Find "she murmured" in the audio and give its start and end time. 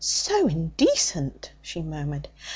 1.61-2.27